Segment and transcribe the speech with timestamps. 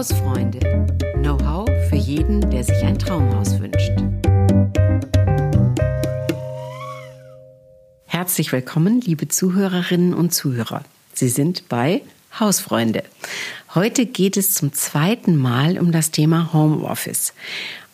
[0.00, 0.60] Hausfreunde.
[1.16, 3.92] Know-how für jeden, der sich ein Traumhaus wünscht.
[8.06, 10.84] Herzlich willkommen, liebe Zuhörerinnen und Zuhörer.
[11.12, 12.00] Sie sind bei
[12.38, 13.02] Hausfreunde.
[13.74, 17.34] Heute geht es zum zweiten Mal um das Thema Homeoffice.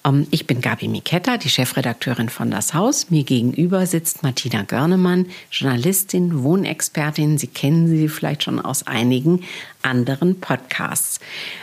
[0.06, 3.10] Ähm, ich bin Gabi Miketta, die Chefredakteurin von Das Haus.
[3.10, 7.38] Mir gegenüber sitzt Martina Görnemann, Journalistin, Wohnexpertin.
[7.38, 9.42] Sie kennen sie vielleicht schon aus einigen
[9.82, 11.20] anderen Podcasts.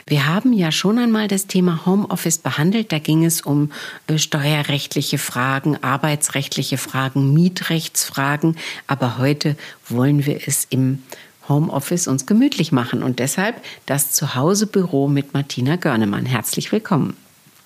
[0.08, 2.92] Wir haben ja schon einmal das Thema Homeoffice behandelt.
[2.92, 3.72] Da ging es um
[4.08, 8.58] äh, steuerrechtliche Fragen, arbeitsrechtliche Fragen, Mietrechtsfragen.
[8.88, 9.56] Aber heute
[9.88, 11.04] wollen wir es im
[11.50, 16.26] Homeoffice uns gemütlich machen und deshalb das Zuhausebüro mit Martina Görnemann.
[16.26, 17.18] Herzlich willkommen.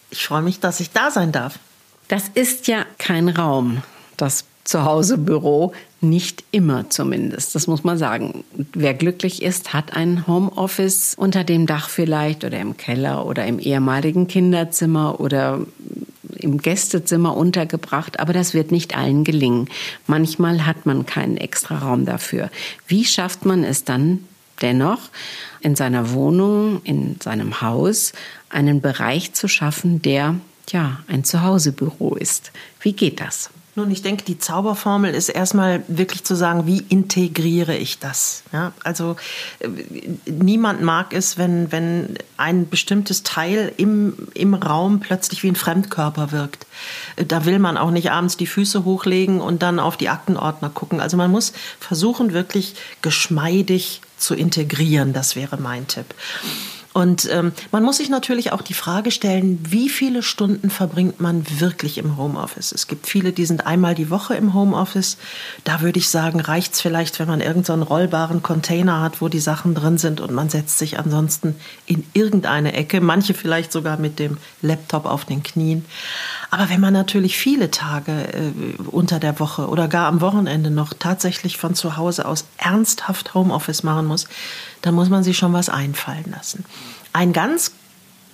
[0.10, 1.60] Ich freue mich, dass ich da sein darf.
[2.08, 3.82] Das ist ja kein Raum,
[4.16, 8.44] das Zuhausebüro, nicht immer zumindest, das muss man sagen.
[8.74, 13.60] Wer glücklich ist, hat ein Homeoffice unter dem Dach vielleicht oder im Keller oder im
[13.60, 15.62] ehemaligen Kinderzimmer oder
[16.36, 19.70] im Gästezimmer untergebracht, aber das wird nicht allen gelingen.
[20.06, 22.50] Manchmal hat man keinen extra Raum dafür.
[22.88, 24.20] Wie schafft man es dann
[24.62, 25.10] dennoch,
[25.62, 28.14] in seiner Wohnung, in seinem Haus
[28.50, 30.36] einen Bereich zu schaffen, der
[30.70, 32.52] ja ein Zuhausebüro ist?
[32.82, 33.50] Wie geht das?
[33.78, 38.42] Nun, ich denke, die Zauberformel ist erstmal wirklich zu sagen, wie integriere ich das?
[38.52, 39.18] Ja, also
[39.60, 39.68] äh,
[40.26, 46.32] niemand mag es, wenn, wenn ein bestimmtes Teil im, im Raum plötzlich wie ein Fremdkörper
[46.32, 46.66] wirkt.
[47.18, 50.72] Äh, da will man auch nicht abends die Füße hochlegen und dann auf die Aktenordner
[50.72, 51.00] gucken.
[51.00, 55.14] Also man muss versuchen, wirklich geschmeidig zu integrieren.
[55.14, 56.14] Das wäre mein Tipp.
[56.98, 61.46] Und ähm, man muss sich natürlich auch die Frage stellen, wie viele Stunden verbringt man
[61.60, 62.72] wirklich im Homeoffice?
[62.72, 65.18] Es gibt viele, die sind einmal die Woche im Homeoffice.
[65.64, 69.28] Da würde ich sagen, reicht es vielleicht, wenn man irgendeinen so rollbaren Container hat, wo
[69.28, 71.54] die Sachen drin sind und man setzt sich ansonsten
[71.86, 75.86] in irgendeine Ecke, manche vielleicht sogar mit dem Laptop auf den Knien.
[76.50, 80.96] Aber wenn man natürlich viele Tage äh, unter der Woche oder gar am Wochenende noch
[80.98, 84.28] tatsächlich von zu Hause aus ernsthaft Homeoffice machen muss,
[84.82, 86.64] dann muss man sich schon was einfallen lassen.
[87.18, 87.72] Ein ganz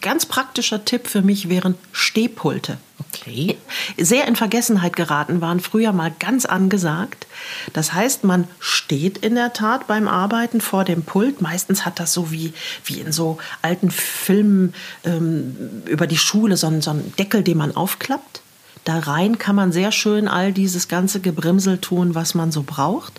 [0.02, 2.80] ganz praktischer Tipp für mich wären Stehpulte.
[3.00, 3.58] Okay.
[3.98, 7.26] Sehr in Vergessenheit geraten waren früher mal ganz angesagt.
[7.72, 11.42] Das heißt, man steht in der Tat beim Arbeiten vor dem Pult.
[11.42, 12.52] Meistens hat das so wie,
[12.84, 14.74] wie in so alten Filmen
[15.06, 15.56] ähm,
[15.86, 18.42] über die Schule so einen, so einen Deckel, den man aufklappt.
[18.84, 23.14] Da rein kann man sehr schön all dieses ganze Gebrimsel tun, was man so braucht.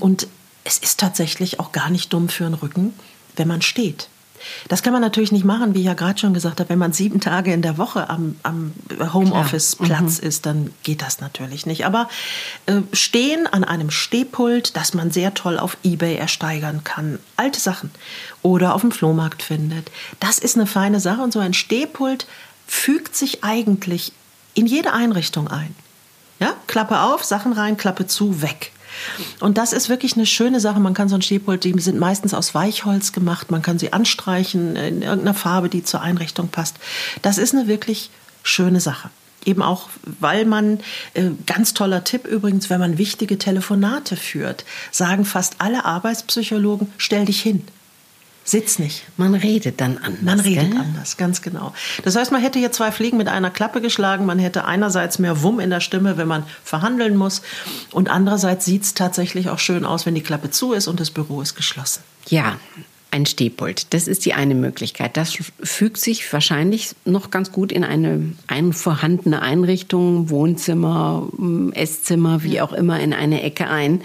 [0.00, 0.26] Und
[0.64, 2.92] es ist tatsächlich auch gar nicht dumm für den Rücken,
[3.36, 4.10] wenn man steht.
[4.68, 6.70] Das kann man natürlich nicht machen, wie ich ja gerade schon gesagt habe.
[6.70, 8.72] Wenn man sieben Tage in der Woche am, am
[9.12, 10.28] Homeoffice-Platz mhm.
[10.28, 11.86] ist, dann geht das natürlich nicht.
[11.86, 12.08] Aber
[12.66, 17.90] äh, stehen an einem Stehpult, das man sehr toll auf Ebay ersteigern kann, alte Sachen
[18.42, 21.22] oder auf dem Flohmarkt findet, das ist eine feine Sache.
[21.22, 22.26] Und so ein Stehpult
[22.66, 24.12] fügt sich eigentlich
[24.54, 25.74] in jede Einrichtung ein.
[26.38, 28.72] Ja, Klappe auf, Sachen rein, Klappe zu, weg.
[29.40, 30.80] Und das ist wirklich eine schöne Sache.
[30.80, 33.50] Man kann so ein Stehpult, die sind meistens aus Weichholz gemacht.
[33.50, 36.76] Man kann sie anstreichen in irgendeiner Farbe, die zur Einrichtung passt.
[37.22, 38.10] Das ist eine wirklich
[38.42, 39.10] schöne Sache.
[39.44, 39.88] Eben auch,
[40.20, 40.78] weil man,
[41.14, 47.24] äh, ganz toller Tipp übrigens, wenn man wichtige Telefonate führt, sagen fast alle Arbeitspsychologen, stell
[47.24, 47.64] dich hin.
[48.44, 49.04] Sitz nicht.
[49.16, 50.22] Man redet dann anders.
[50.22, 50.80] Man redet gell?
[50.80, 51.72] anders, ganz genau.
[52.02, 54.26] Das heißt, man hätte hier zwei Fliegen mit einer Klappe geschlagen.
[54.26, 57.42] Man hätte einerseits mehr Wumm in der Stimme, wenn man verhandeln muss.
[57.92, 61.10] Und andererseits sieht es tatsächlich auch schön aus, wenn die Klappe zu ist und das
[61.10, 62.02] Büro ist geschlossen.
[62.28, 62.56] Ja,
[63.12, 63.92] ein Stehpult.
[63.92, 65.18] Das ist die eine Möglichkeit.
[65.18, 71.28] Das fügt sich wahrscheinlich noch ganz gut in eine, eine vorhandene Einrichtung, Wohnzimmer,
[71.74, 74.00] Esszimmer, wie auch immer, in eine Ecke ein.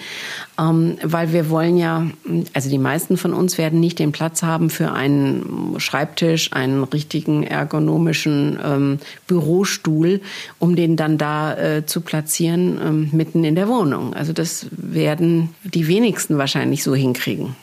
[0.60, 2.08] Ähm, weil wir wollen ja,
[2.54, 7.44] also die meisten von uns werden nicht den Platz haben für einen Schreibtisch, einen richtigen
[7.44, 10.20] ergonomischen ähm, Bürostuhl,
[10.60, 14.14] um den dann da äh, zu platzieren, ähm, mitten in der Wohnung.
[14.14, 17.56] Also das werden die wenigsten wahrscheinlich so hinkriegen.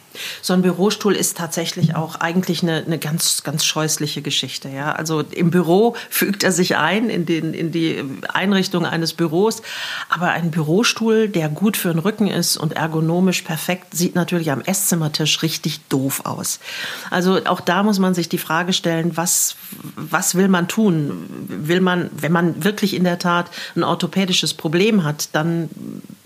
[0.43, 4.69] So ein Bürostuhl ist tatsächlich auch eigentlich eine, eine ganz, ganz scheußliche Geschichte.
[4.69, 4.93] Ja?
[4.93, 9.63] Also im Büro fügt er sich ein in, den, in die Einrichtung eines Büros.
[10.09, 14.61] Aber ein Bürostuhl, der gut für den Rücken ist und ergonomisch perfekt, sieht natürlich am
[14.61, 16.61] Esszimmertisch richtig doof aus.
[17.11, 19.57] Also auch da muss man sich die Frage stellen, was,
[19.97, 21.27] was will man tun?
[21.49, 25.69] Will man, wenn man wirklich in der Tat ein orthopädisches Problem hat, dann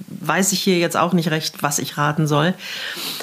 [0.09, 2.55] weiß ich hier jetzt auch nicht recht, was ich raten soll.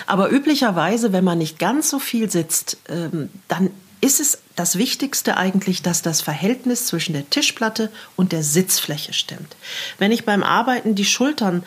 [0.08, 3.72] Aber üblicherweise, wenn man nicht ganz so viel sitzt, ähm, dann
[4.02, 9.56] ist es das Wichtigste eigentlich, dass das Verhältnis zwischen der Tischplatte und der Sitzfläche stimmt.
[9.98, 11.64] Wenn ich beim Arbeiten die Schultern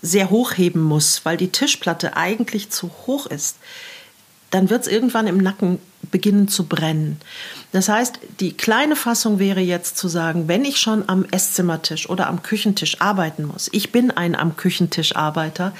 [0.00, 3.56] sehr hochheben muss, weil die Tischplatte eigentlich zu hoch ist,
[4.50, 5.78] dann wird es irgendwann im Nacken
[6.10, 7.20] beginnen zu brennen.
[7.72, 12.26] Das heißt, die kleine Fassung wäre jetzt zu sagen, wenn ich schon am Esszimmertisch oder
[12.28, 15.72] am Küchentisch arbeiten muss, ich bin ein am Küchentisch Arbeiter,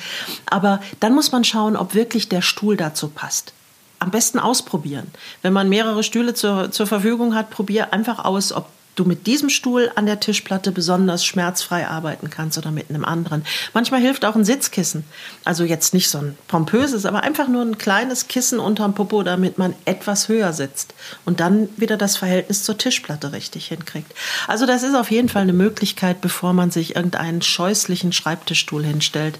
[0.47, 3.53] aber dann muss man schauen, ob wirklich der Stuhl dazu passt
[3.99, 5.07] am besten ausprobieren.
[5.41, 9.51] Wenn man mehrere Stühle zur, zur Verfügung hat, probier einfach aus, ob du mit diesem
[9.51, 13.45] Stuhl an der Tischplatte besonders schmerzfrei arbeiten kannst oder mit einem anderen.
[13.75, 15.05] Manchmal hilft auch ein Sitzkissen.
[15.45, 19.59] Also jetzt nicht so ein pompöses, aber einfach nur ein kleines Kissen unterm Popo, damit
[19.59, 20.95] man etwas höher sitzt
[21.25, 24.13] und dann wieder das Verhältnis zur Tischplatte richtig hinkriegt.
[24.49, 29.39] Also das ist auf jeden Fall eine Möglichkeit, bevor man sich irgendeinen scheußlichen Schreibtischstuhl hinstellt,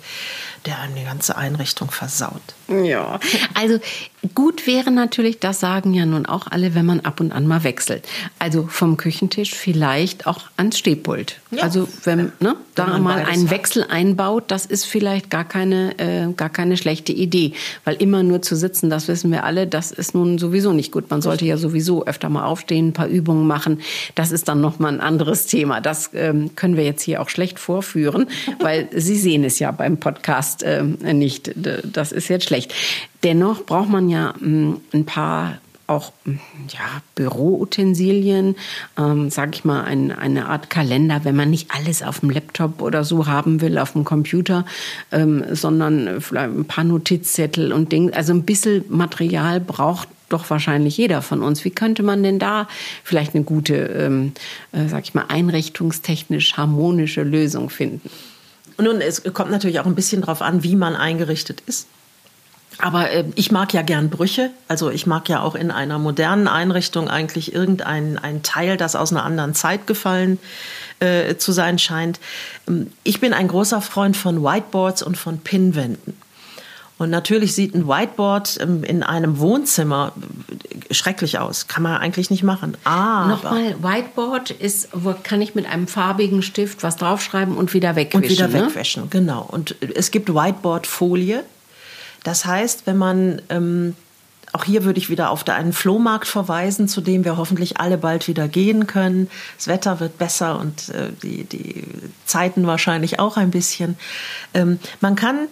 [0.67, 2.43] der eine ganze Einrichtung versaut.
[2.69, 3.21] Ja,
[3.55, 3.79] also
[4.35, 7.63] gut wäre natürlich, das sagen ja nun auch alle, wenn man ab und an mal
[7.65, 8.07] wechselt.
[8.39, 11.37] Also vom Küchentisch vielleicht auch ans Stehpult.
[11.53, 11.63] Ja.
[11.63, 13.51] Also wenn, ne, da wenn mal einen hat.
[13.51, 17.53] Wechsel einbaut, das ist vielleicht gar keine, äh, gar keine schlechte Idee.
[17.85, 21.09] Weil immer nur zu sitzen, das wissen wir alle, das ist nun sowieso nicht gut.
[21.11, 23.81] Man sollte ja sowieso öfter mal aufstehen, ein paar Übungen machen.
[24.17, 25.81] Das ist dann nochmal ein anderes Thema.
[25.81, 28.27] Das ähm, können wir jetzt hier auch schlecht vorführen,
[28.61, 31.53] weil Sie sehen es ja beim Podcast äh, nicht.
[31.55, 32.75] Das ist jetzt schlecht.
[33.23, 36.35] Dennoch braucht man ja mm, ein paar auch mm,
[36.69, 38.57] ja, Büroutensilien,
[38.99, 42.83] ähm, sage ich mal, ein, eine Art Kalender, wenn man nicht alles auf dem Laptop
[42.83, 44.65] oder so haben will, auf dem Computer,
[45.13, 48.13] ähm, sondern vielleicht ein paar Notizzettel und Dinge.
[48.15, 51.65] Also ein bisschen Material braucht doch wahrscheinlich jeder von uns.
[51.65, 52.69] Wie könnte man denn da
[53.05, 54.33] vielleicht eine gute, ähm,
[54.73, 58.11] äh, sag ich mal, einrichtungstechnisch harmonische Lösung finden?
[58.79, 61.87] Nun, es kommt natürlich auch ein bisschen darauf an, wie man eingerichtet ist.
[62.79, 64.51] Aber äh, ich mag ja gern Brüche.
[64.69, 69.13] Also ich mag ja auch in einer modernen Einrichtung eigentlich irgendein ein Teil, das aus
[69.13, 70.39] einer anderen Zeit gefallen
[71.01, 72.21] äh, zu sein scheint.
[72.69, 76.15] Ähm, ich bin ein großer Freund von Whiteboards und von Pinwänden.
[76.99, 80.13] Und natürlich sieht ein Whiteboard ähm, in einem Wohnzimmer
[80.49, 81.69] äh, schrecklich aus.
[81.69, 82.77] Kann man eigentlich nicht machen.
[82.85, 87.97] Ah, Nochmal, Whiteboard ist, wo kann ich mit einem farbigen Stift was draufschreiben und wieder
[87.97, 88.25] wegwischen.
[88.25, 88.67] Und wieder ne?
[88.69, 89.43] wegwischen, genau.
[89.43, 91.45] Und es gibt Whiteboard-Folie.
[92.25, 93.95] Das heißt, wenn man, ähm,
[94.53, 98.27] auch hier würde ich wieder auf einen Flohmarkt verweisen, zu dem wir hoffentlich alle bald
[98.27, 99.29] wieder gehen können.
[99.59, 101.85] Das Wetter wird besser und äh, die, die
[102.25, 103.99] Zeiten wahrscheinlich auch ein bisschen.
[104.55, 105.49] Ähm, man kann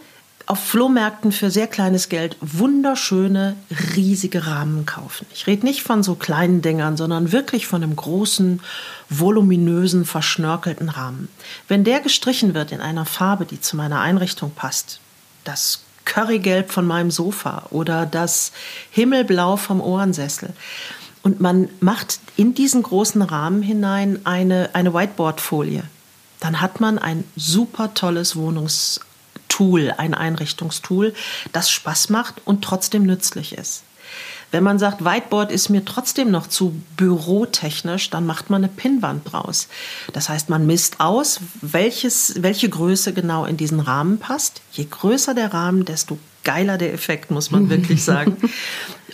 [0.47, 3.57] auf Flohmärkten für sehr kleines Geld wunderschöne,
[3.97, 5.27] riesige Rahmen kaufen.
[5.33, 8.61] Ich rede nicht von so kleinen Dingern, sondern wirklich von einem großen,
[9.09, 11.29] voluminösen, verschnörkelten Rahmen.
[11.67, 15.01] Wenn der gestrichen wird in einer Farbe, die zu meiner Einrichtung passt,
[15.45, 18.53] das Currygelb von meinem Sofa oder das
[18.91, 20.51] Himmelblau vom Ohrensessel.
[21.23, 25.85] Und man macht in diesen großen Rahmen hinein eine, eine Whiteboard-Folie.
[26.41, 28.37] Dann hat man ein super tolles
[29.55, 31.15] Wohnungstool, ein Einrichtungstool,
[31.53, 33.85] das Spaß macht und trotzdem nützlich ist.
[34.51, 39.33] Wenn man sagt, Whiteboard ist mir trotzdem noch zu bürotechnisch, dann macht man eine Pinnwand
[39.33, 39.67] draus.
[40.13, 44.61] Das heißt, man misst aus, welches, welche Größe genau in diesen Rahmen passt.
[44.71, 48.37] Je größer der Rahmen, desto geiler der Effekt, muss man wirklich sagen.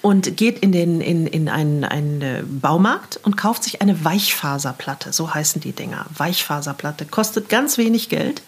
[0.02, 5.12] Und geht in, den, in, in einen, einen äh, Baumarkt und kauft sich eine Weichfaserplatte.
[5.12, 6.06] So heißen die Dinger.
[6.16, 7.06] Weichfaserplatte.
[7.06, 8.42] Kostet ganz wenig Geld.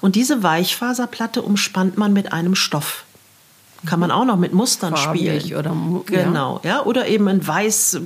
[0.00, 3.04] Und diese Weichfaserplatte umspannt man mit einem Stoff
[3.84, 5.58] kann man auch noch mit Mustern Farbig spielen.
[5.58, 5.76] Oder,
[6.06, 6.70] genau, ja.
[6.70, 6.82] ja.
[6.84, 8.00] Oder eben ein weiß,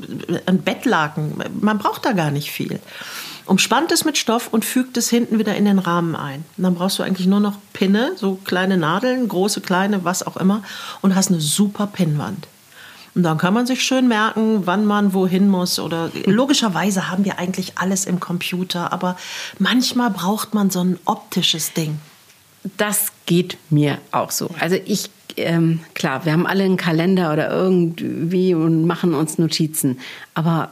[0.47, 1.43] ein Bettlaken.
[1.61, 2.81] Man braucht da gar nicht viel.
[3.47, 6.45] Umspannt es mit Stoff und fügt es hinten wieder in den Rahmen ein.
[6.57, 10.37] Und dann brauchst du eigentlich nur noch Pinne, so kleine Nadeln, große, kleine, was auch
[10.37, 10.63] immer,
[11.01, 12.47] und hast eine super Pinnwand.
[13.15, 15.79] Und dann kann man sich schön merken, wann man wohin muss.
[15.79, 19.17] Oder logischerweise haben wir eigentlich alles im Computer, aber
[19.59, 21.99] manchmal braucht man so ein optisches Ding.
[22.77, 24.51] Das geht mir auch so.
[24.59, 29.99] Also ich ähm, klar, wir haben alle einen Kalender oder irgendwie und machen uns Notizen.
[30.35, 30.71] Aber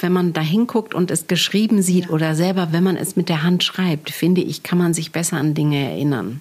[0.00, 2.10] wenn man da hinguckt und es geschrieben sieht ja.
[2.10, 5.36] oder selber, wenn man es mit der Hand schreibt, finde ich, kann man sich besser
[5.36, 6.40] an Dinge erinnern.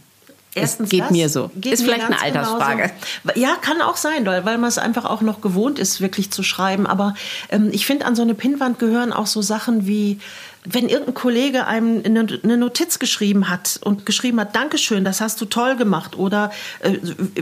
[0.56, 1.51] Erstens es geht das, mir so.
[1.62, 2.91] Ist vielleicht eine Altersfrage.
[3.24, 3.39] Genauso.
[3.39, 6.41] Ja, kann auch sein, weil, weil man es einfach auch noch gewohnt ist, wirklich zu
[6.41, 6.88] schreiben.
[6.88, 7.13] Aber
[7.50, 10.20] ähm, ich finde, an so eine Pinnwand gehören auch so Sachen wie
[10.65, 15.46] wenn irgendein Kollege einem eine Notiz geschrieben hat und geschrieben hat, Dankeschön, das hast du
[15.46, 16.51] toll gemacht oder
[16.82, 16.98] äh,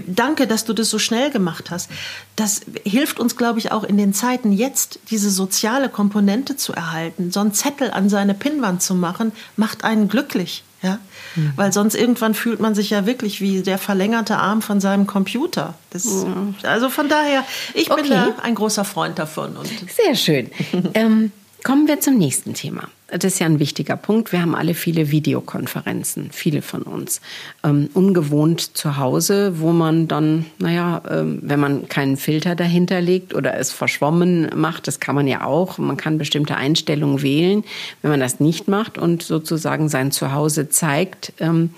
[0.06, 1.90] Danke, dass du das so schnell gemacht hast,
[2.36, 7.32] das hilft uns, glaube ich, auch in den Zeiten jetzt, diese soziale Komponente zu erhalten.
[7.32, 10.64] So einen Zettel an seine Pinnwand zu machen, macht einen glücklich.
[10.82, 11.00] Ja?
[11.36, 11.54] Mhm.
[11.56, 15.74] Weil sonst irgendwann fühlt man sich ja wirklich wie der verlängerte Arm von seinem Computer.
[15.90, 16.56] Das, mhm.
[16.64, 17.44] Also von daher,
[17.74, 18.10] ich bin okay.
[18.10, 19.58] da ein großer Freund davon.
[19.58, 20.52] Und Sehr schön.
[20.94, 21.32] ähm,
[21.68, 22.88] kommen wir zum nächsten Thema.
[23.10, 24.32] das ist ja ein wichtiger Punkt.
[24.32, 27.20] Wir haben alle viele Videokonferenzen, viele von uns.
[27.62, 33.36] Ähm, ungewohnt zu Hause, wo man dann, naja, ähm, wenn man keinen Filter dahinter legt
[33.36, 35.78] oder es verschwommen macht, das kann man ja auch.
[35.78, 37.66] Man kann bestimmte Einstellungen wählen.
[38.02, 41.72] Wenn man das nicht macht und sozusagen sein Zuhause zeigt, ähm,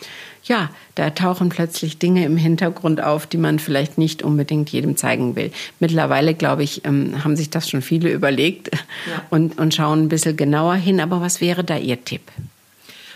[0.50, 5.36] ja, da tauchen plötzlich Dinge im Hintergrund auf, die man vielleicht nicht unbedingt jedem zeigen
[5.36, 5.52] will.
[5.80, 9.24] Mittlerweile, glaube ich, ähm, haben sich das schon viele überlegt ja.
[9.30, 11.00] und, und schauen ein bisschen genauer hin.
[11.00, 12.24] Aber was wäre da Ihr Tipp?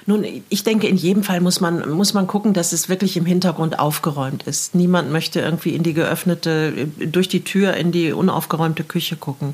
[0.05, 3.25] Nun, ich denke, in jedem Fall muss man, muss man gucken, dass es wirklich im
[3.25, 4.75] Hintergrund aufgeräumt ist.
[4.75, 9.53] Niemand möchte irgendwie in die geöffnete, durch die Tür in die unaufgeräumte Küche gucken.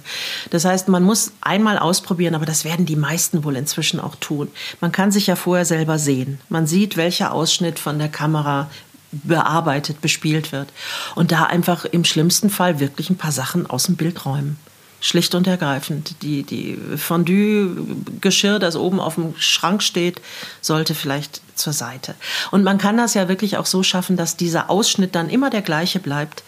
[0.50, 4.50] Das heißt, man muss einmal ausprobieren, aber das werden die meisten wohl inzwischen auch tun.
[4.82, 6.40] Man kann sich ja vorher selber sehen.
[6.50, 8.70] Man sieht, welcher Ausschnitt von der Kamera
[9.12, 10.70] bearbeitet, bespielt wird.
[11.16, 14.58] Und da einfach im schlimmsten Fall wirklich ein paar Sachen aus dem Bild räumen.
[15.02, 16.22] Schlicht und ergreifend.
[16.22, 20.22] Die, die Fondue-Geschirr, das oben auf dem Schrank steht,
[20.62, 22.16] sollte vielleicht zur Seite.
[22.52, 25.62] Und man kann das ja wirklich auch so schaffen, dass dieser Ausschnitt dann immer der
[25.62, 26.44] gleiche bleibt.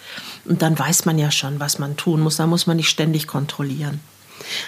[0.46, 2.38] Und dann weiß man ja schon, was man tun muss.
[2.38, 4.00] Da muss man nicht ständig kontrollieren.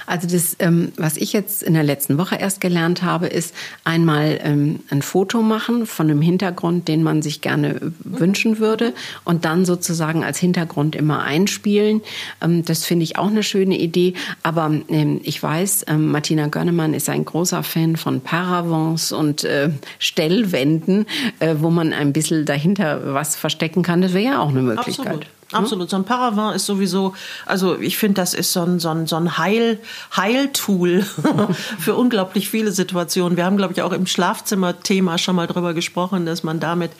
[0.05, 3.53] Also das, ähm, was ich jetzt in der letzten Woche erst gelernt habe, ist
[3.83, 9.45] einmal ähm, ein Foto machen von einem Hintergrund, den man sich gerne wünschen würde und
[9.45, 12.01] dann sozusagen als Hintergrund immer einspielen.
[12.41, 14.13] Ähm, das finde ich auch eine schöne Idee.
[14.41, 19.69] Aber ähm, ich weiß, ähm, Martina Gönnemann ist ein großer Fan von Paravents und äh,
[19.99, 21.05] Stellwänden,
[21.39, 24.01] äh, wo man ein bisschen dahinter was verstecken kann.
[24.01, 25.07] Das wäre ja auch eine Möglichkeit.
[25.07, 25.27] Absolut.
[25.55, 25.89] Absolut.
[25.89, 27.13] So ein Paravent ist sowieso,
[27.45, 29.79] also ich finde, das ist so ein, so ein, so ein Heil,
[30.15, 31.05] Heiltool
[31.79, 33.37] für unglaublich viele Situationen.
[33.37, 36.91] Wir haben, glaube ich, auch im Schlafzimmer-Thema schon mal drüber gesprochen, dass man damit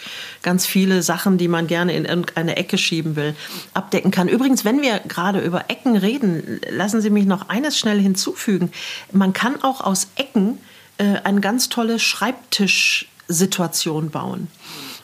[0.42, 3.36] ganz viele Sachen, die man gerne in irgendeine Ecke schieben will,
[3.74, 4.28] abdecken kann.
[4.28, 8.72] Übrigens, wenn wir gerade über Ecken reden, lassen Sie mich noch eines schnell hinzufügen.
[9.12, 10.60] Man kann auch aus Ecken
[10.98, 14.48] äh, eine ganz tolle Schreibtischsituation bauen.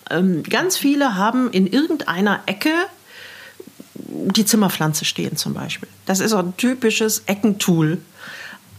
[0.10, 2.72] Ähm, ganz viele haben in irgendeiner Ecke
[4.28, 5.90] die Zimmerpflanze stehen zum Beispiel.
[6.06, 8.00] Das ist so ein typisches Eckentool.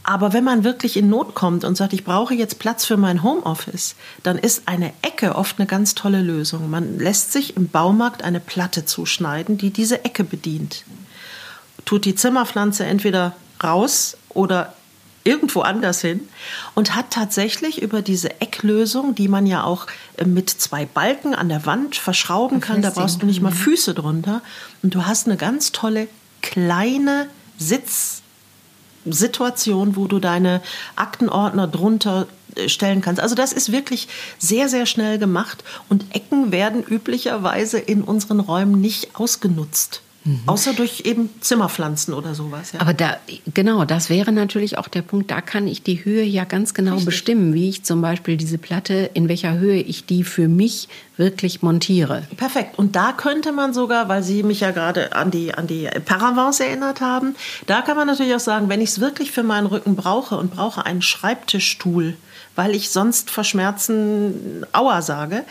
[0.03, 3.23] Aber wenn man wirklich in Not kommt und sagt, ich brauche jetzt Platz für mein
[3.23, 6.71] Homeoffice, dann ist eine Ecke oft eine ganz tolle Lösung.
[6.71, 10.85] Man lässt sich im Baumarkt eine Platte zuschneiden, die diese Ecke bedient.
[11.85, 14.75] Tut die Zimmerpflanze entweder raus oder
[15.25, 16.29] irgendwo anders hin
[16.75, 19.87] und hat tatsächlich über diese Ecklösung, die man ja auch
[20.17, 23.95] äh, mit zwei Balken an der Wand verschrauben kann, da brauchst du nicht mal Füße
[23.95, 24.43] drunter
[24.83, 26.09] und du hast eine ganz tolle
[26.43, 30.63] kleine Sitzsituation, wo du deine
[30.97, 33.21] Aktenordner drunter äh, stellen kannst.
[33.21, 34.09] Also das ist wirklich
[34.39, 40.01] sehr, sehr schnell gemacht und Ecken werden üblicherweise in unseren Räumen nicht ausgenutzt.
[40.25, 40.43] Mhm.
[40.47, 42.73] Außer durch eben Zimmerpflanzen oder sowas.
[42.73, 42.81] Ja.
[42.81, 43.17] Aber da,
[43.55, 46.93] genau, das wäre natürlich auch der Punkt, da kann ich die Höhe ja ganz genau
[46.93, 47.07] Richtig.
[47.07, 51.63] bestimmen, wie ich zum Beispiel diese Platte, in welcher Höhe ich die für mich wirklich
[51.63, 52.27] montiere.
[52.37, 52.79] Perfekt.
[52.79, 56.61] Und da könnte man sogar, weil Sie mich ja gerade an die, an die Paravents
[56.61, 57.35] erinnert haben,
[57.67, 60.51] da kann man natürlich auch sagen, wenn ich es wirklich für meinen Rücken brauche und
[60.51, 62.17] brauche einen Schreibtischstuhl,
[62.57, 65.45] weil ich sonst vor Schmerzen Aua sage,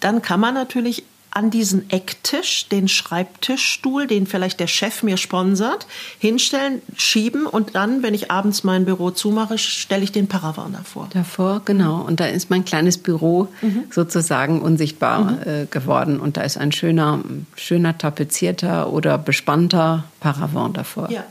[0.00, 5.86] dann kann man natürlich an diesen Ecktisch, den Schreibtischstuhl, den vielleicht der Chef mir sponsert,
[6.18, 11.08] hinstellen, schieben und dann, wenn ich abends mein Büro zumache, stelle ich den Paravan davor.
[11.12, 12.02] Davor, genau.
[12.02, 13.84] Und da ist mein kleines Büro mhm.
[13.90, 15.38] sozusagen unsichtbar mhm.
[15.44, 16.18] äh, geworden.
[16.18, 17.20] Und da ist ein schöner,
[17.54, 21.10] schöner tapezierter oder bespannter Paravan davor.
[21.10, 21.24] Ja.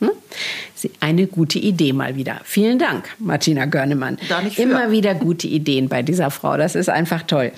[0.00, 0.10] Hm?
[1.00, 2.40] Eine gute Idee mal wieder.
[2.44, 4.18] Vielen Dank, Martina Görnemann.
[4.56, 6.56] Immer wieder gute Ideen bei dieser Frau.
[6.56, 7.52] Das ist einfach toll.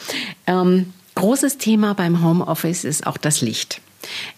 [0.46, 3.80] Ähm, Großes Thema beim Homeoffice ist auch das Licht.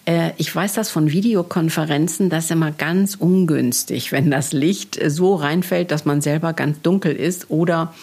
[0.05, 5.35] Äh, ich weiß das von Videokonferenzen, das ist immer ganz ungünstig, wenn das Licht so
[5.35, 7.93] reinfällt, dass man selber ganz dunkel ist oder,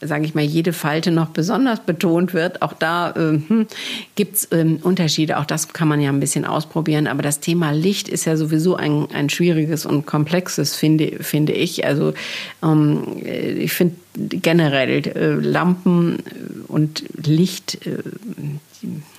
[0.00, 2.62] sage ich mal, jede Falte noch besonders betont wird.
[2.62, 3.66] Auch da äh, hm,
[4.14, 7.06] gibt es ähm, Unterschiede, auch das kann man ja ein bisschen ausprobieren.
[7.06, 11.84] Aber das Thema Licht ist ja sowieso ein, ein schwieriges und komplexes, finde, finde ich.
[11.84, 12.14] Also
[12.62, 16.22] ähm, ich finde generell äh, Lampen
[16.68, 17.98] und Licht äh,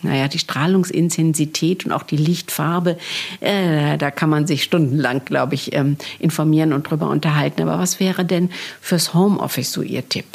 [0.02, 2.98] naja, die Strahlungsintensität und auch die Lichtfarbe,
[3.40, 7.62] äh, da kann man sich stundenlang, glaube ich, ähm, informieren und drüber unterhalten.
[7.62, 8.50] Aber was wäre denn
[8.82, 10.26] fürs Homeoffice so Ihr Tipp?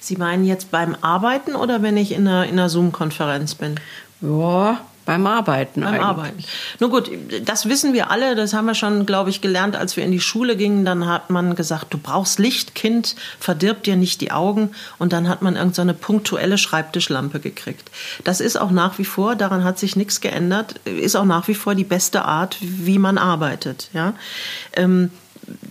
[0.00, 3.76] Sie meinen jetzt beim Arbeiten oder wenn ich in einer, in einer Zoom-Konferenz bin?
[4.20, 5.80] Ja, beim Arbeiten.
[5.80, 6.04] Beim eigentlich.
[6.04, 6.44] Arbeiten.
[6.80, 7.10] Nun gut,
[7.46, 8.36] das wissen wir alle.
[8.36, 10.84] Das haben wir schon, glaube ich, gelernt, als wir in die Schule gingen.
[10.84, 14.72] Dann hat man gesagt, du brauchst Licht, Kind, verdirb dir nicht die Augen.
[14.98, 17.90] Und dann hat man irgendeine so punktuelle Schreibtischlampe gekriegt.
[18.24, 21.54] Das ist auch nach wie vor, daran hat sich nichts geändert, ist auch nach wie
[21.54, 23.88] vor die beste Art, wie man arbeitet.
[23.94, 24.12] Ja.
[24.74, 25.10] Ähm,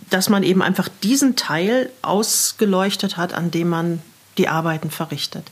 [0.09, 4.01] dass man eben einfach diesen Teil ausgeleuchtet hat, an dem man
[4.37, 5.45] die Arbeiten verrichtet.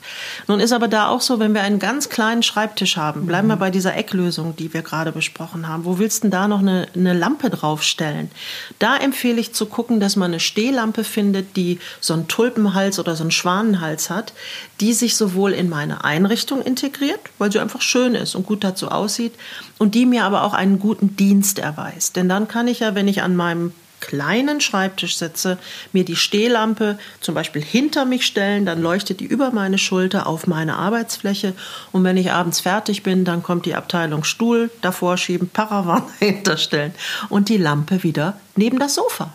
[0.46, 3.56] Nun ist aber da auch so, wenn wir einen ganz kleinen Schreibtisch haben, bleiben wir
[3.56, 5.84] bei dieser Ecklösung, die wir gerade besprochen haben.
[5.84, 8.30] Wo willst du denn da noch eine, eine Lampe draufstellen?
[8.78, 13.16] Da empfehle ich zu gucken, dass man eine Stehlampe findet, die so einen Tulpenhals oder
[13.16, 14.32] so einen Schwanenhals hat,
[14.80, 18.88] die sich sowohl in meine Einrichtung integriert, weil sie einfach schön ist und gut dazu
[18.88, 19.34] aussieht,
[19.78, 22.16] und die mir aber auch einen guten Dienst erweist.
[22.16, 25.58] Denn dann kann ich ja, wenn ich an meinem kleinen Schreibtisch sitze,
[25.92, 30.46] mir die Stehlampe zum Beispiel hinter mich stellen, dann leuchtet die über meine Schulter auf
[30.46, 31.54] meine Arbeitsfläche
[31.92, 36.94] und wenn ich abends fertig bin, dann kommt die Abteilung Stuhl davor schieben, Paravan hinterstellen
[37.28, 39.32] und die Lampe wieder neben das Sofa.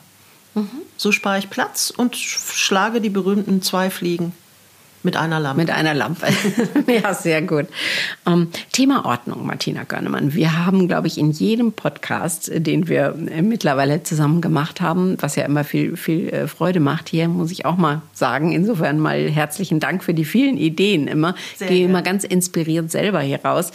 [0.54, 0.70] Mhm.
[0.98, 4.34] So spare ich Platz und schlage die berühmten zwei Fliegen
[5.04, 5.62] mit einer Lampe.
[5.62, 6.28] Mit einer Lampe.
[6.88, 7.68] ja, sehr gut.
[8.28, 10.34] Ähm, Thema Ordnung, Martina Görnemann.
[10.34, 15.18] Wir haben, glaube ich, in jedem Podcast, äh, den wir äh, mittlerweile zusammen gemacht haben,
[15.20, 19.00] was ja immer viel, viel äh, Freude macht, hier muss ich auch mal sagen, insofern
[19.00, 21.36] mal herzlichen Dank für die vielen Ideen immer.
[21.56, 23.72] Sehr Gehe immer ganz inspiriert selber hier raus.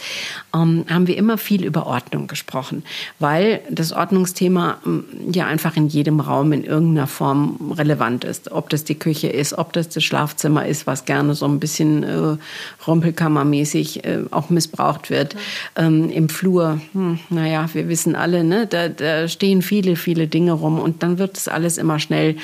[0.55, 2.83] Ähm, haben wir immer viel über Ordnung gesprochen,
[3.19, 8.51] weil das Ordnungsthema ähm, ja einfach in jedem Raum in irgendeiner Form relevant ist.
[8.51, 11.59] Ob das die Küche ist, ob das das Schlafzimmer ist, was gerne gerne so ein
[11.59, 12.37] bisschen äh,
[12.85, 15.35] Rumpelkammermäßig äh, auch missbraucht wird.
[15.75, 20.51] Ähm, Im Flur, hm, naja, wir wissen alle, ne, da, da stehen viele, viele Dinge
[20.51, 22.35] rum und dann wird es alles immer schnell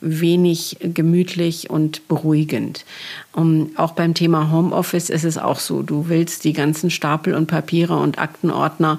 [0.00, 2.86] wenig gemütlich und beruhigend.
[3.34, 5.82] Um, auch beim Thema Homeoffice ist es auch so.
[5.82, 8.98] Du willst die ganzen Stapel und Papiere und Aktenordner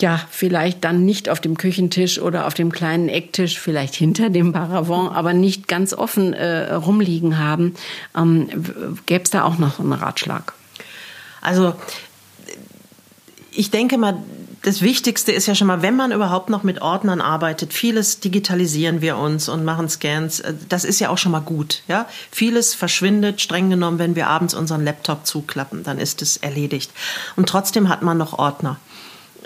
[0.00, 4.52] ja, vielleicht dann nicht auf dem Küchentisch oder auf dem kleinen Ecktisch, vielleicht hinter dem
[4.52, 7.74] Paravent, aber nicht ganz offen äh, rumliegen haben.
[8.16, 8.48] Ähm,
[9.06, 10.54] Gäbe es da auch noch einen Ratschlag?
[11.40, 11.74] Also
[13.50, 14.22] ich denke mal,
[14.62, 19.00] das Wichtigste ist ja schon mal, wenn man überhaupt noch mit Ordnern arbeitet, vieles digitalisieren
[19.00, 20.40] wir uns und machen Scans.
[20.40, 21.82] Äh, das ist ja auch schon mal gut.
[21.88, 22.06] Ja?
[22.30, 26.90] Vieles verschwindet streng genommen, wenn wir abends unseren Laptop zuklappen, dann ist es erledigt.
[27.36, 28.78] Und trotzdem hat man noch Ordner.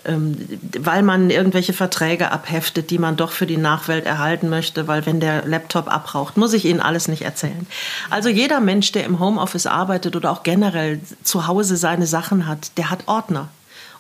[0.04, 0.37] Ähm,
[0.80, 5.21] weil man irgendwelche Verträge abheftet, die man doch für die Nachwelt erhalten möchte, weil wenn
[5.21, 7.66] der Laptop abraucht, muss ich Ihnen alles nicht erzählen.
[8.11, 12.76] Also jeder Mensch, der im Homeoffice arbeitet oder auch generell zu Hause seine Sachen hat,
[12.79, 13.48] der hat Ordner.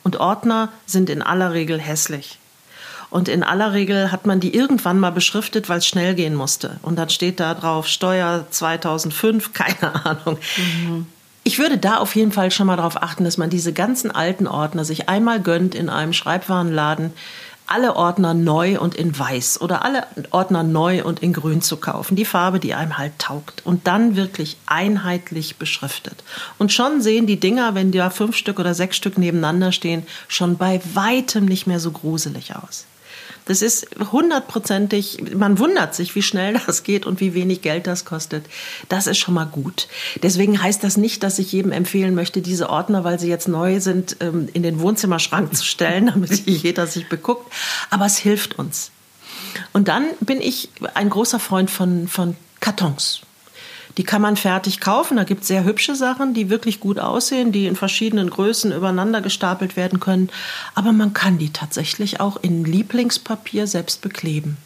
[0.02, 2.38] Und Ordner sind in aller Regel hässlich.
[3.12, 6.78] Und in aller Regel hat man die irgendwann mal beschriftet, weil es schnell gehen musste.
[6.80, 10.38] Und dann steht da drauf Steuer 2005, keine Ahnung.
[10.56, 11.06] Mhm.
[11.44, 14.46] Ich würde da auf jeden Fall schon mal darauf achten, dass man diese ganzen alten
[14.46, 17.12] Ordner sich einmal gönnt in einem Schreibwarenladen,
[17.66, 22.16] alle Ordner neu und in weiß oder alle Ordner neu und in grün zu kaufen,
[22.16, 26.22] die Farbe, die einem halt taugt und dann wirklich einheitlich beschriftet.
[26.58, 30.58] Und schon sehen die Dinger, wenn da fünf Stück oder sechs Stück nebeneinander stehen, schon
[30.58, 32.84] bei weitem nicht mehr so gruselig aus.
[33.44, 38.04] Das ist hundertprozentig, man wundert sich, wie schnell das geht und wie wenig Geld das
[38.04, 38.46] kostet.
[38.88, 39.88] Das ist schon mal gut.
[40.22, 43.80] Deswegen heißt das nicht, dass ich jedem empfehlen möchte, diese Ordner, weil sie jetzt neu
[43.80, 47.52] sind, ähm, in den Wohnzimmerschrank zu stellen, damit jeder sich beguckt.
[47.90, 48.90] Aber es hilft uns.
[49.72, 53.22] Und dann bin ich ein großer Freund von, von Kartons.
[53.96, 55.16] Die kann man fertig kaufen.
[55.16, 59.20] Da gibt es sehr hübsche Sachen, die wirklich gut aussehen, die in verschiedenen Größen übereinander
[59.20, 60.30] gestapelt werden können.
[60.74, 64.56] Aber man kann die tatsächlich auch in Lieblingspapier selbst bekleben.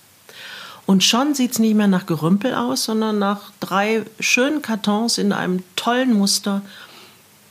[0.87, 5.33] Und schon sieht es nicht mehr nach Gerümpel aus, sondern nach drei schönen Kartons in
[5.33, 6.63] einem tollen Muster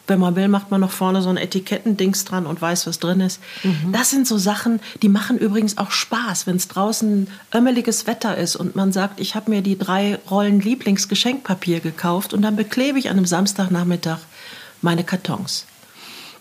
[0.07, 3.21] wenn man will, macht man noch vorne so ein Etikettendings dran und weiß, was drin
[3.21, 3.39] ist.
[3.63, 3.91] Mhm.
[3.91, 8.55] Das sind so Sachen, die machen übrigens auch Spaß, wenn es draußen ömmeliges Wetter ist
[8.55, 13.09] und man sagt, ich habe mir die drei Rollen Lieblingsgeschenkpapier gekauft und dann beklebe ich
[13.09, 14.19] an einem Samstagnachmittag
[14.81, 15.65] meine Kartons.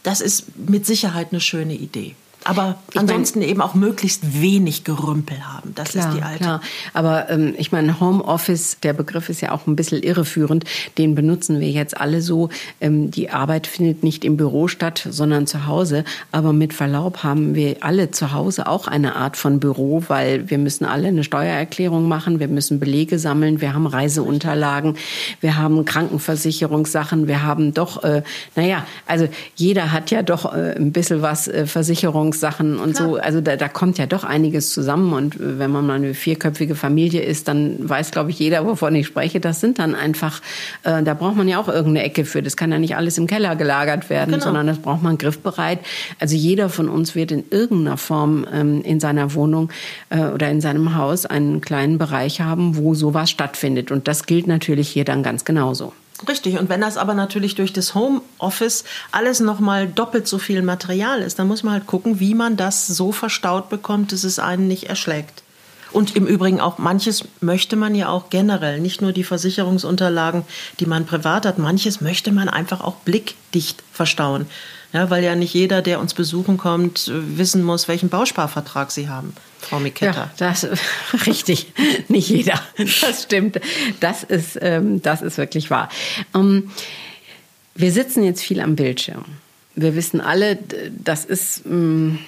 [0.02, 2.14] Das ist mit Sicherheit eine schöne Idee.
[2.44, 5.72] Aber ich ansonsten mein, eben auch möglichst wenig Gerümpel haben.
[5.74, 6.44] Das klar, ist die alte.
[6.44, 6.60] Klar.
[6.92, 10.64] Aber ähm, ich meine, Homeoffice, der Begriff ist ja auch ein bisschen irreführend.
[10.98, 12.50] Den benutzen wir jetzt alle so.
[12.80, 16.04] Ähm, die Arbeit findet nicht im Büro statt, sondern zu Hause.
[16.32, 20.58] Aber mit Verlaub haben wir alle zu Hause auch eine Art von Büro, weil wir
[20.58, 24.96] müssen alle eine Steuererklärung machen, wir müssen Belege sammeln, wir haben Reiseunterlagen,
[25.40, 28.22] wir haben Krankenversicherungssachen, wir haben doch, äh,
[28.54, 33.08] naja, also jeder hat ja doch äh, ein bisschen was äh, Versicherung Ernährungssachen und Klar.
[33.08, 33.16] so.
[33.16, 35.12] Also da, da kommt ja doch einiges zusammen.
[35.12, 39.06] Und wenn man mal eine vierköpfige Familie ist, dann weiß, glaube ich, jeder, wovon ich
[39.06, 39.40] spreche.
[39.40, 40.40] Das sind dann einfach,
[40.82, 42.42] äh, da braucht man ja auch irgendeine Ecke für.
[42.42, 44.44] Das kann ja nicht alles im Keller gelagert werden, genau.
[44.44, 45.78] sondern das braucht man griffbereit.
[46.18, 49.70] Also jeder von uns wird in irgendeiner Form ähm, in seiner Wohnung
[50.10, 53.90] äh, oder in seinem Haus einen kleinen Bereich haben, wo sowas stattfindet.
[53.90, 55.92] Und das gilt natürlich hier dann ganz genauso.
[56.28, 61.20] Richtig, und wenn das aber natürlich durch das Homeoffice alles nochmal doppelt so viel Material
[61.20, 64.68] ist, dann muss man halt gucken, wie man das so verstaut bekommt, dass es einen
[64.68, 65.42] nicht erschlägt.
[65.90, 70.44] Und im Übrigen auch manches möchte man ja auch generell, nicht nur die Versicherungsunterlagen,
[70.80, 74.46] die man privat hat, manches möchte man einfach auch blickdicht verstauen.
[74.92, 79.34] Ja, weil ja nicht jeder, der uns besuchen kommt, wissen muss, welchen Bausparvertrag sie haben.
[79.64, 80.12] Frau Miketta.
[80.12, 80.66] Ja, das
[81.26, 81.72] richtig.
[82.08, 82.60] Nicht jeder.
[83.00, 83.60] Das stimmt.
[84.00, 85.88] Das ist, ähm, das ist wirklich wahr.
[86.34, 86.70] Ähm,
[87.74, 89.24] wir sitzen jetzt viel am Bildschirm.
[89.74, 90.58] Wir wissen alle,
[91.02, 92.20] das ist ähm,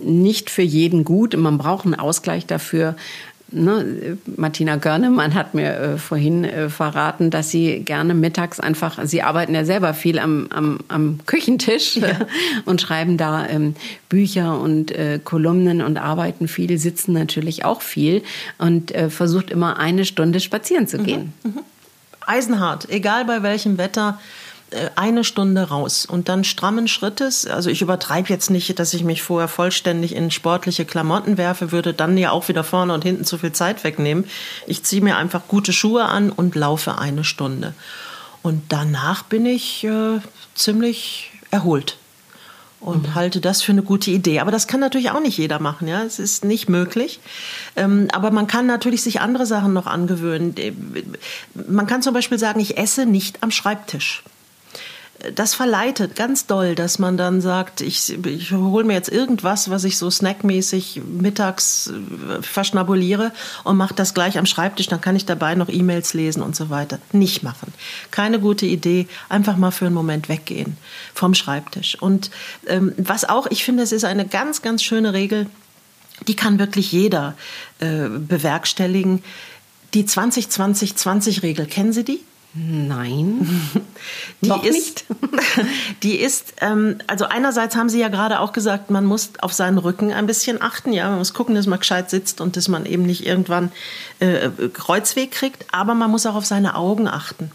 [0.00, 1.36] nicht für jeden gut.
[1.36, 2.96] Man braucht einen Ausgleich dafür.
[3.52, 9.22] Ne, Martina Görnemann hat mir äh, vorhin äh, verraten, dass sie gerne mittags einfach, sie
[9.22, 12.08] arbeiten ja selber viel am, am, am Küchentisch ja.
[12.64, 13.74] und schreiben da ähm,
[14.08, 18.22] Bücher und äh, Kolumnen und arbeiten viel, sitzen natürlich auch viel
[18.58, 21.32] und äh, versucht immer eine Stunde spazieren zu gehen.
[21.42, 21.50] Mhm.
[21.50, 21.60] Mhm.
[22.26, 24.18] Eisenhart, egal bei welchem Wetter
[24.96, 27.46] eine Stunde raus und dann strammen Schrittes.
[27.46, 31.94] Also ich übertreibe jetzt nicht, dass ich mich vorher vollständig in sportliche Klamotten werfe, würde
[31.94, 34.24] dann ja auch wieder vorne und hinten zu viel Zeit wegnehmen.
[34.66, 37.74] Ich ziehe mir einfach gute Schuhe an und laufe eine Stunde.
[38.42, 40.18] Und danach bin ich äh,
[40.54, 41.96] ziemlich erholt
[42.80, 43.14] und mhm.
[43.14, 44.40] halte das für eine gute Idee.
[44.40, 46.02] Aber das kann natürlich auch nicht jeder machen, ja.
[46.02, 47.20] Es ist nicht möglich.
[47.76, 50.56] Ähm, aber man kann natürlich sich andere Sachen noch angewöhnen.
[50.56, 50.72] Äh,
[51.54, 54.24] man kann zum Beispiel sagen, ich esse nicht am Schreibtisch
[55.34, 59.84] das verleitet ganz doll, dass man dann sagt, ich, ich hole mir jetzt irgendwas, was
[59.84, 65.24] ich so snackmäßig mittags äh, verschnabuliere und mache das gleich am Schreibtisch, dann kann ich
[65.24, 66.98] dabei noch E-Mails lesen und so weiter.
[67.12, 67.72] Nicht machen.
[68.10, 69.06] Keine gute Idee.
[69.28, 70.76] Einfach mal für einen Moment weggehen
[71.14, 72.00] vom Schreibtisch.
[72.00, 72.30] Und
[72.66, 75.46] ähm, was auch, ich finde, es ist eine ganz, ganz schöne Regel,
[76.26, 77.34] die kann wirklich jeder
[77.78, 79.22] äh, bewerkstelligen.
[79.94, 82.20] Die 20-20-20-Regel, kennen Sie die?
[82.54, 83.46] Nein,
[84.42, 85.04] die noch ist, nicht.
[86.02, 89.78] die ist, ähm, also einerseits haben Sie ja gerade auch gesagt, man muss auf seinen
[89.78, 90.92] Rücken ein bisschen achten.
[90.92, 93.72] Ja, man muss gucken, dass man gescheit sitzt und dass man eben nicht irgendwann
[94.20, 95.64] äh, Kreuzweg kriegt.
[95.72, 97.50] Aber man muss auch auf seine Augen achten.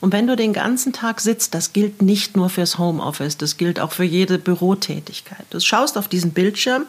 [0.00, 3.80] Und wenn du den ganzen Tag sitzt, das gilt nicht nur fürs Homeoffice, das gilt
[3.80, 5.44] auch für jede Bürotätigkeit.
[5.50, 6.86] Du schaust auf diesen Bildschirm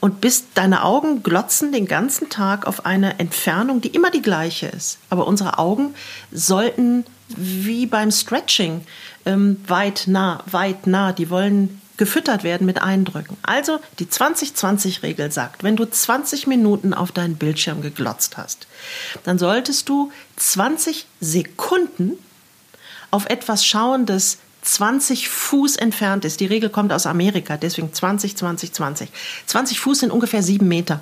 [0.00, 4.68] und bist, deine Augen glotzen den ganzen Tag auf eine Entfernung, die immer die gleiche
[4.68, 4.98] ist.
[5.10, 5.94] Aber unsere Augen
[6.32, 8.82] sollten wie beim Stretching
[9.26, 13.36] ähm, weit nah, weit nah, die wollen gefüttert werden mit Eindrücken.
[13.42, 18.66] Also die 20-20-Regel sagt, wenn du 20 Minuten auf deinen Bildschirm geglotzt hast,
[19.24, 22.12] dann solltest du 20 Sekunden
[23.16, 26.40] auf etwas schauen, das 20 Fuß entfernt ist.
[26.40, 29.08] Die Regel kommt aus Amerika, deswegen 20, 20, 20.
[29.46, 31.00] 20 Fuß sind ungefähr sieben Meter.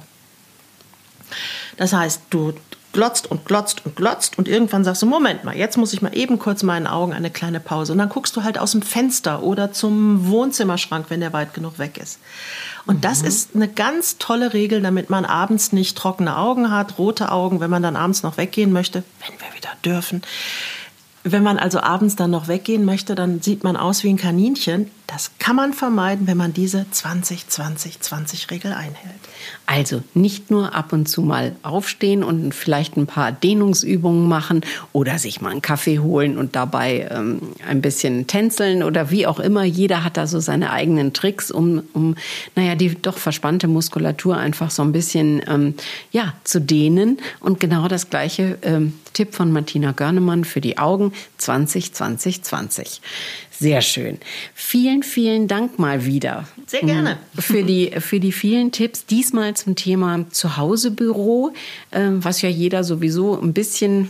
[1.77, 2.55] Das heißt, du
[2.93, 6.17] glotzt und glotzt und glotzt und irgendwann sagst du, Moment mal, jetzt muss ich mal
[6.17, 7.91] eben kurz meinen Augen eine kleine Pause.
[7.91, 11.81] Und dann guckst du halt aus dem Fenster oder zum Wohnzimmerschrank, wenn der weit genug
[11.81, 12.21] weg ist.
[12.87, 13.01] Und mhm.
[13.01, 17.59] das ist eine ganz tolle Regel, damit man abends nicht trockene Augen hat, rote Augen,
[17.59, 20.23] wenn man dann abends noch weggehen möchte, wenn wir wieder dürfen.
[21.25, 24.91] Wenn man also abends dann noch weggehen möchte, dann sieht man aus wie ein Kaninchen.
[25.07, 29.21] Das kann man vermeiden, wenn man diese 20-20-20-Regel einhält.
[29.67, 34.63] Also nicht nur ab und zu mal aufstehen und vielleicht ein paar Dehnungsübungen machen
[34.93, 39.41] oder sich mal einen Kaffee holen und dabei ähm, ein bisschen tänzeln oder wie auch
[39.41, 39.65] immer.
[39.65, 42.17] Jeder hat da so seine eigenen Tricks, um, um
[42.57, 45.75] naja, die doch verspannte Muskulatur einfach so ein bisschen ähm,
[46.13, 47.19] ja, zu dehnen.
[47.41, 53.01] Und genau das gleiche ähm, Tipp von Martina Görnemann für die Augen 20, 20, 20.
[53.59, 54.19] Sehr schön.
[54.55, 56.49] Vielen, vielen Dank mal wieder.
[56.67, 57.19] Sehr gerne.
[57.39, 59.07] Für die, für die vielen Tipps.
[59.07, 61.53] Diesmal zum Thema Zuhausebüro,
[61.93, 64.09] ähm, was ja jeder sowieso ein bisschen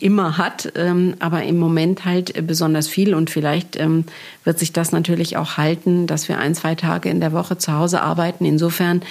[0.00, 3.14] immer hat, ähm, aber im Moment halt besonders viel.
[3.14, 4.04] Und vielleicht ähm,
[4.44, 7.72] wird sich das natürlich auch halten, dass wir ein, zwei Tage in der Woche zu
[7.72, 8.44] Hause arbeiten.
[8.44, 9.02] Insofern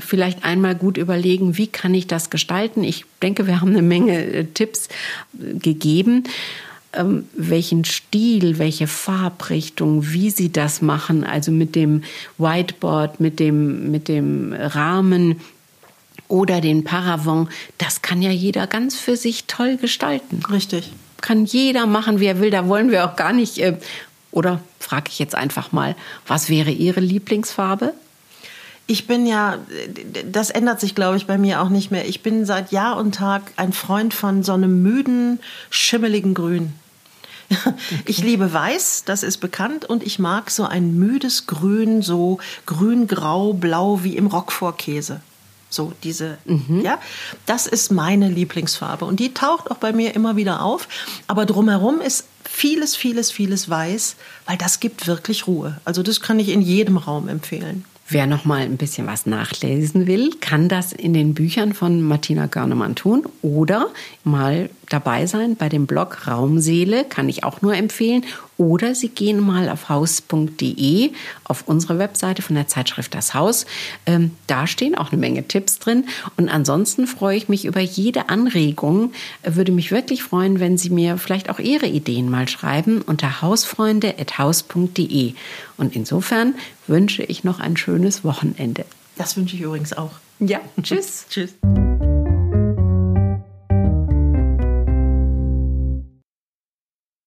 [0.00, 2.84] vielleicht einmal gut überlegen, wie kann ich das gestalten.
[2.84, 4.88] Ich denke, wir haben eine Menge äh, Tipps
[5.38, 6.24] äh, gegeben.
[6.96, 12.02] Ähm, welchen Stil, welche Farbrichtung, wie sie das machen, also mit dem
[12.38, 15.40] Whiteboard, mit dem, mit dem Rahmen
[16.28, 20.40] oder den Paravent, das kann ja jeder ganz für sich toll gestalten.
[20.50, 20.92] Richtig.
[21.20, 22.50] Kann jeder machen, wie er will.
[22.50, 23.58] Da wollen wir auch gar nicht.
[23.58, 23.78] Äh,
[24.30, 25.94] oder frage ich jetzt einfach mal,
[26.26, 27.94] was wäre Ihre Lieblingsfarbe?
[28.86, 29.58] Ich bin ja,
[30.30, 32.06] das ändert sich, glaube ich, bei mir auch nicht mehr.
[32.06, 36.72] Ich bin seit Jahr und Tag ein Freund von so einem müden, schimmeligen Grün.
[38.06, 43.06] Ich liebe Weiß, das ist bekannt, und ich mag so ein müdes Grün, so grün,
[43.06, 45.20] grau, blau wie im Roquefort-Käse.
[45.70, 46.82] So diese, mhm.
[46.82, 47.00] ja,
[47.46, 50.88] das ist meine Lieblingsfarbe und die taucht auch bei mir immer wieder auf.
[51.26, 54.14] Aber drumherum ist vieles, vieles, vieles Weiß,
[54.46, 55.80] weil das gibt wirklich Ruhe.
[55.84, 57.84] Also das kann ich in jedem Raum empfehlen.
[58.06, 62.46] Wer noch mal ein bisschen was nachlesen will, kann das in den Büchern von Martina
[62.46, 63.88] Görnemann tun oder
[64.24, 68.24] mal dabei sein bei dem Blog Raumseele, kann ich auch nur empfehlen.
[68.56, 71.10] Oder Sie gehen mal auf haus.de,
[71.42, 73.66] auf unsere Webseite von der Zeitschrift Das Haus.
[74.06, 76.06] Ähm, da stehen auch eine Menge Tipps drin.
[76.36, 79.12] Und ansonsten freue ich mich über jede Anregung.
[79.42, 85.34] Würde mich wirklich freuen, wenn Sie mir vielleicht auch Ihre Ideen mal schreiben unter hausfreunde.haus.de.
[85.76, 86.54] Und insofern
[86.86, 88.84] wünsche ich noch ein schönes Wochenende.
[89.16, 90.12] Das wünsche ich übrigens auch.
[90.38, 91.26] Ja, tschüss.
[91.30, 91.54] tschüss.